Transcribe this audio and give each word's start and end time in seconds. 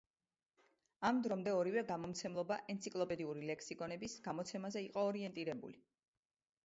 ამ 1.09 1.19
დრომდე 1.27 1.53
ორივე 1.57 1.83
გამომცემლობა 1.91 2.57
ენციკლოპედიური 2.75 3.45
ლექსიკონების 3.51 4.17
გამოცემაზე 4.29 4.87
იყო 4.87 5.05
ორიენტირებული. 5.11 5.83